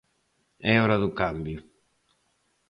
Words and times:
É 0.71 0.73
hora 0.81 0.97
do 1.03 1.09
cambio. 1.19 1.59